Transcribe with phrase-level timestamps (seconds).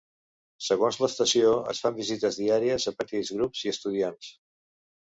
[0.67, 4.37] Segons l'estació, es fan visites diàries a petits grups i estudiants.